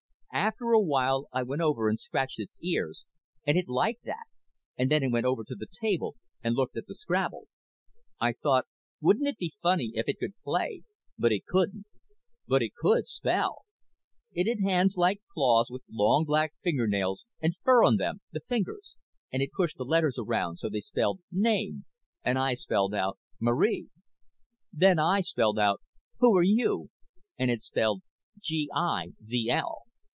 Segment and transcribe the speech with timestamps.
[0.45, 3.03] __After a while I went over and scratched its ears
[3.45, 4.23] and it liked that
[4.77, 7.49] and then it went over to the table and looked at the Scrabble.
[8.17, 8.65] I thought
[9.01, 10.83] wouldn't it be funny if it could play
[11.19, 11.83] but it couldn't.
[12.47, 13.65] But it could spell!
[14.31, 18.95] It had hands like claws with long black fingernails and fur on them (the fingers)
[19.33, 21.83] and it pushed the letters around so they spelled Name
[22.23, 23.89] and I spelled out Marie._
[24.73, 25.81] _Then I spelled out
[26.19, 26.89] Who are you
[27.37, 28.01] and it spelled
[28.41, 29.77] Gizl.